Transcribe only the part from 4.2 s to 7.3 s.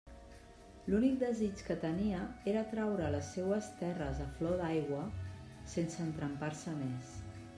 a flor d'aigua, sense entrampar-se més.